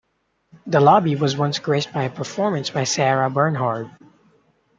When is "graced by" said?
1.59-2.05